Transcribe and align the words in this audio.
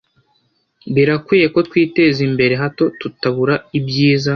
birakwiye 0.95 1.45
ko 1.53 1.59
twiteza 1.67 2.19
imbere 2.27 2.53
hato 2.61 2.85
tutabura 2.99 3.55
ibyiza 3.77 4.29